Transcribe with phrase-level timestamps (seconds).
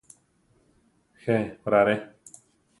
[1.27, 1.95] Je orare.